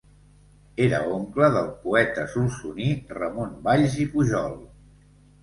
Era 0.85 1.01
oncle 1.17 1.49
del 1.55 1.67
poeta 1.83 2.23
solsoní 2.37 2.89
Ramon 3.19 3.53
Valls 3.69 4.01
i 4.07 4.09
Pujol. 4.17 4.59